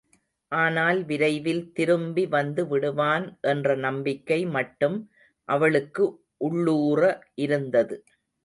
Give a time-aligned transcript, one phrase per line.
[0.51, 4.97] ஆனால் விரைவில் திரும்பி வந்து விடுவான் என்ற நம்பிக்கை மட்டும்
[5.49, 6.05] அவளுக்கு
[6.41, 7.01] உள்ளூற
[7.37, 7.97] இருந்தது.